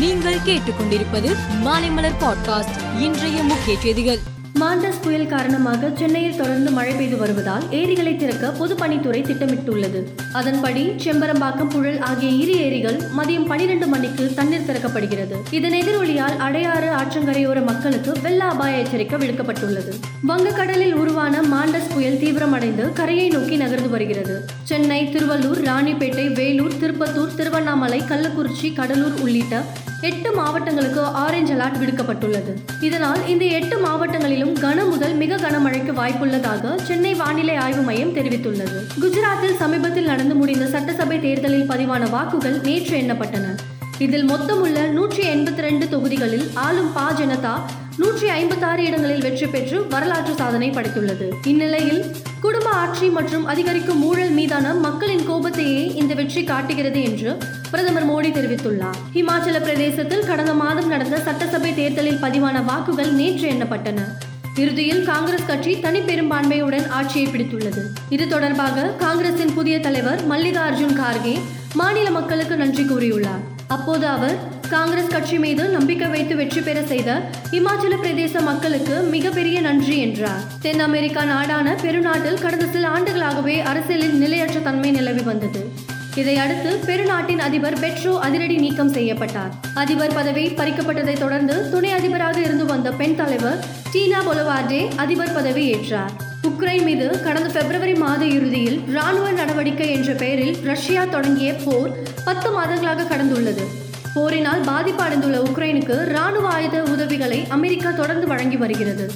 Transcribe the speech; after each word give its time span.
நீங்கள் 0.00 0.36
கேட்டுக்கொண்டிருப்பது 0.46 1.36
மாலைமலர் 1.64 2.18
பாட்காஸ்ட் 2.20 3.00
இன்றைய 3.00 3.42
முக்கிய 3.42 3.78
செய்திகள். 3.78 4.18
மாண்டஸ் 4.60 5.02
புயல் 5.02 5.26
காரணமாக 5.26 5.90
சென்னையில் 5.94 6.36
தொடர்ந்து 6.36 6.70
மழை 6.70 6.94
பெய்து 6.94 7.16
வருவதால் 7.16 7.70
ஏரிகளை 7.70 8.16
திறக்க 8.16 8.52
பொதுப்பணித்துறை 8.58 9.22
திட்டமிட்டுள்ளது. 9.22 10.04
அதன்படி 10.32 10.88
செம்பரம்பாக்கம் 10.88 11.68
புழல் 11.68 11.98
ஆகிய 11.98 12.30
இரு 12.30 12.56
ஏரிகள் 12.56 13.00
மதியம் 13.16 13.46
பனிரெண்டு 13.46 13.86
மணிக்கு 13.86 14.32
தண்ணீர் 14.34 14.66
திறக்கப்படுகிறது. 14.66 15.34
இதன் 15.50 15.72
எதிரொலியால் 15.72 16.36
அடையாறு 16.38 16.88
ஆற்றங்கரையோர 16.90 17.64
மக்களுக்கு 17.64 18.12
வெள்ள 18.22 18.44
அபாய 18.44 18.76
எச்சரிக்கை 18.76 19.18
விடுக்கப்பட்டுள்ளது. 19.18 19.92
வங்கக்கடலில் 20.28 20.92
உருவான 20.92 21.40
மாண்டஸ் 21.40 21.92
புயல் 21.92 22.18
தீவிரமடைந்து 22.18 22.92
கரையை 22.92 23.28
நோக்கி 23.28 23.56
நகர்ந்து 23.56 23.90
வருகிறது. 23.90 24.44
சென்னை 24.62 25.06
திருவள்ளூர் 25.06 25.62
ராணிப்பேட்டை 25.62 26.34
திருப்பத்தூர் 27.00 27.36
திருவண்ணாமலை 27.36 27.98
கள்ளக்குறிச்சி 28.08 28.68
கடலூர் 28.78 29.14
உள்ளிட்ட 29.24 29.60
எட்டு 30.08 30.30
மாவட்டங்களுக்கு 30.38 31.02
ஆரஞ்ச் 31.22 31.52
அலர்ட் 31.54 31.78
விடுக்கப்பட்டுள்ளது. 31.82 32.52
இதனால் 32.86 33.22
இந்த 33.32 33.44
எட்டு 33.58 33.76
மாவட்டங்களிலும் 33.86 34.52
கன 34.64 34.84
முதல் 34.90 35.14
மிக 35.22 35.38
கனமழைக்கு 35.44 35.94
வாய்ப்புள்ளதாக 36.00 36.74
சென்னை 36.88 37.14
வானிலை 37.22 37.56
ஆய்வு 37.64 37.82
மையம் 37.88 38.14
தெரிவித்துள்ளது. 38.18 38.78
குஜராத்தில் 39.04 39.58
சமீபத்தில் 39.62 40.10
நடந்து 40.12 40.36
முடிந்த 40.42 40.68
சட்டசபை 40.76 41.20
தேர்தலில் 41.26 41.68
பதிவான 41.72 42.10
வாக்குகள் 42.16 42.60
நேற்று 42.68 42.96
எண்ணப்பட்டன. 43.00 43.56
இதில் 44.06 44.28
மொத்தமுள்ள 44.28 44.80
நூற்றி 44.98 45.22
எண்பத்தி 45.34 45.62
ரெண்டு 45.68 45.88
தொகுதிகளில் 45.88 46.48
ஆளும் 46.66 46.92
பா 46.92 47.12
ஜனதா 47.20 47.54
நூற்றி 48.02 48.28
ஐம்பத்தாறு 48.40 48.82
இடங்களில் 48.88 49.24
வெற்றி 49.24 49.46
பெற்று 49.46 49.78
வரலாற்று 49.94 50.34
சாதனை 50.34 50.68
படைத்துள்ளது. 50.70 51.26
இந்நிலையில் 51.46 52.02
குடும்ப 52.44 52.68
ஆட்சி 53.00 53.14
மற்றும் 53.16 53.44
அதிகரிக்கும் 53.46 54.00
ஊழல் 54.02 54.32
மீதான 54.38 54.72
மக்களின் 54.74 55.22
கோபத்தையே 55.28 55.94
இந்த 56.00 56.14
வெற்றி 56.14 56.44
காட்டுகிறது 56.44 57.02
என்று 57.02 57.30
பிரதமர் 57.70 58.06
மோடி 58.10 58.30
தெரிவித்துள்ளார். 58.34 58.98
ஹிமாச்சல 59.14 59.60
பிரதேசத்தில் 59.62 60.26
கடந்த 60.26 60.54
மாதம் 60.54 60.88
நடந்த 60.88 61.20
சட்டசபை 61.20 61.74
தேர்தலில் 61.74 62.20
பதிவான 62.24 62.62
வாக்குகள் 62.64 63.12
நேற்று 63.12 63.46
எண்ணப்பட்டன. 63.50 64.00
இறுதியில் 64.56 65.02
காங்கிரஸ் 65.04 65.46
கட்சி 65.46 65.80
தனி 65.80 66.00
பெரும்பான்மையுடன் 66.00 66.88
ஆட்சியை 66.88 67.26
பிடித்துள்ளது. 67.28 67.84
இது 68.10 68.28
தொடர்பாக 68.28 68.86
காங்கிரசின் 68.98 69.54
புதிய 69.54 69.80
தலைவர் 69.80 70.28
மல்லிகார்ஜுன் 70.28 70.96
கார்கே 71.02 71.36
மாநில 71.74 72.10
மக்களுக்கு 72.10 72.56
நன்றி 72.56 72.82
கூறியுள்ளார். 72.82 73.44
அப்போது 73.68 74.06
அவர் 74.06 74.38
காங்கிரஸ் 74.70 75.12
கட்சி 75.12 75.38
மீது 75.38 75.68
நம்பிக்கை 75.68 76.08
வைத்து 76.08 76.36
வெற்றி 76.36 76.60
பெற 76.60 76.82
செய்த 76.82 77.10
இமாச்சல 77.50 77.94
பிரதேச 78.02 78.42
மக்களுக்கு 78.42 78.96
மிகப்பெரிய 79.14 79.60
நன்றி 79.60 79.98
என்றார். 79.98 80.42
தென் 80.62 80.80
அமெரிக்கா 80.80 81.24
நாடான 81.24 81.74
பெருநாட்டில் 81.82 82.40
கடந்த 82.40 82.66
சில 82.66 82.88
ஆண்டுகளாகவே 82.88 83.56
அரசியலில் 83.62 84.14
நிலையற்ற 84.14 84.60
தன்மை 84.60 84.90
நிலவி 84.90 85.20
வந்தது. 85.20 85.62
இதையடுத்து 86.14 86.70
பெருநாட்டின் 86.86 87.38
அதிபர் 87.38 87.78
பெட்ரோ 87.78 88.18
அதிரடி 88.18 88.56
நீக்கம் 88.56 88.92
செய்யப்பட்டார். 88.92 89.52
அதிபர் 89.74 90.14
பதவி 90.14 90.46
பறிக்கப்பட்டதை 90.48 91.18
தொடர்ந்து 91.18 91.70
துணை 91.70 91.90
அதிபராக 91.90 92.40
இருந்து 92.40 92.64
வந்த 92.64 92.90
பெண் 92.92 93.16
தலைவர் 93.16 93.60
டீனா 93.92 94.22
பொலவார்டே 94.30 94.82
அதிபர் 94.96 95.32
பதவி 95.32 95.64
ஏற்றார். 95.74 96.14
உக்ரைன் 96.48 96.82
மீது 96.82 97.22
கடந்த 97.22 97.60
பிப்ரவரி 97.60 97.94
மாத 97.94 98.24
இறுதியில் 98.24 98.80
ராணுவ 98.92 99.30
நடவடிக்கை 99.30 99.90
என்ற 99.90 100.12
பெயரில் 100.12 100.56
ரஷ்யா 100.62 101.04
தொடங்கிய 101.04 101.52
போர் 101.64 101.92
பத்து 102.24 102.50
மாதங்களாக 102.58 103.08
கடந்துள்ளது. 103.12 103.66
போரினால் 104.14 104.60
பாதிப்படைந்துள்ள 104.60 105.38
உக்ரைனுக்கு 105.52 106.04
ராணுவ 106.04 106.48
ஆயுத 106.48 106.82
உதவிகளை 106.82 107.46
அமெரிக்கா 107.48 107.90
தொடர்ந்து 107.90 108.26
வழங்கி 108.26 108.56
வருகிறது. 108.56 109.10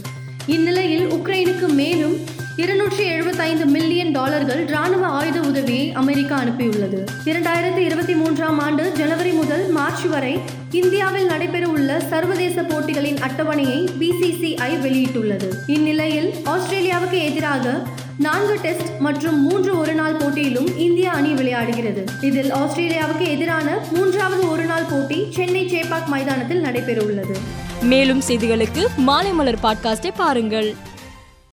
இந்நிலையில் 0.47 1.13
உக்ரைனுக்கு 1.13 1.69
மேலும் 1.69 2.17
இருநூற்றி 2.57 3.05
எழுபத்தைந்து 3.05 3.67
மில்லியன் 3.67 4.11
டாலர்கள் 4.11 4.65
ராணுவ 4.65 5.07
ஆயுத 5.07 5.41
உதவியை 5.41 5.93
அமெரிக்கா 5.93 6.41
அனுப்பியுள்ளது. 6.41 7.05
இரண்டாயிரத்தி 7.25 7.79
இருபத்தி 7.79 8.15
மூன்றாம் 8.15 8.59
ஆண்டு 8.59 8.93
ஜனவரி 8.93 9.31
முதல் 9.31 9.69
மார்ச் 9.69 10.05
வரை 10.05 10.39
இந்தியாவில் 10.71 11.29
நடைபெறவுள்ள 11.29 11.97
சர்வதேச 11.97 12.63
போட்டிகளின் 12.63 13.17
அட்டவணையை 13.17 13.89
பிசிசிஐ 14.01 14.73
வெளியிட்டுள்ளது. 14.83 15.51
இந்நிலையில் 15.67 16.35
ஆஸ்திரேலியாவுக்கு 16.45 17.23
எதிராக 17.23 17.83
நான்கு 18.19 18.59
டெஸ்ட் 18.63 18.99
மற்றும் 18.99 19.41
மூன்று 19.41 19.79
ஒருநாள் 19.79 20.15
போட்டியிலும் 20.15 20.79
இந்திய 20.79 21.11
அணி 21.11 21.33
விளையாடுகிறது. 21.33 22.07
இதில் 22.21 22.53
ஆஸ்திரேலியாவுக்கு 22.53 23.29
எதிரான 23.29 23.79
மூன்றாவது 23.91 24.51
ஒருநாள் 24.51 24.85
போட்டி 24.91 25.27
சென்னை 25.31 25.69
சேப்பாக் 25.69 26.07
மைதானத்தில் 26.07 26.63
நடைபெறவுள்ளது. 26.63 27.37
மேலும் 27.83 28.23
செய்திகளுக்கு 28.29 28.87
மாலைமலர் 29.07 29.57
பாட்காஸ்டை 29.63 30.11
பாருங்கள். 30.17 30.75